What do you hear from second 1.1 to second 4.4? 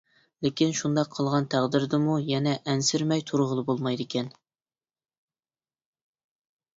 قىلغان تەقدىردىمۇ يەنە ئەنسىرىمەي تۇرغىلى بولمايدىكەن.